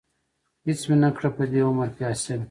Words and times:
هېڅ 0.65 0.79
مې 0.89 0.95
نه 1.03 1.09
کړه 1.15 1.29
په 1.37 1.43
دې 1.51 1.59
عمر 1.69 1.89
کې 1.95 2.03
حاصل. 2.09 2.39